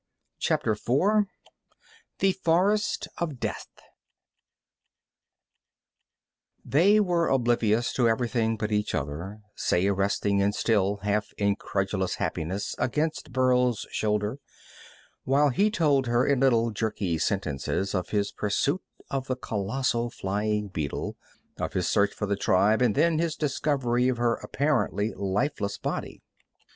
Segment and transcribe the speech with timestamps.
[0.39, 1.27] CHAPTER IV
[2.17, 3.67] The Forest of Death
[6.65, 12.73] They were oblivious to everything but each other, Saya resting in still half incredulous happiness
[12.79, 14.39] against Burl's shoulder
[15.23, 18.81] while he told her in little, jerky sentences of his pursuit
[19.11, 21.15] of the colossal flying beetle,
[21.59, 26.23] of his search for the tribe, and then his discovery of her apparently lifeless body.